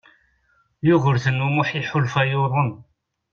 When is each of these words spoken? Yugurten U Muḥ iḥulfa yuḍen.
Yugurten 0.87 1.37
U 1.45 1.47
Muḥ 1.49 1.69
iḥulfa 1.79 2.23
yuḍen. 2.29 2.69